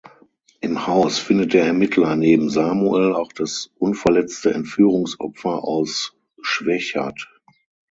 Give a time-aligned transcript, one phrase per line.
[0.61, 7.29] Im Haus findet der Ermittler neben Samuel auch das unverletzte Entführungsopfer aus Schwechat.